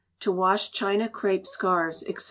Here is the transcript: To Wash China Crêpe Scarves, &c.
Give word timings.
To 0.21 0.31
Wash 0.31 0.71
China 0.71 1.07
Crêpe 1.07 1.45
Scarves, 1.45 1.99
&c. 1.99 2.15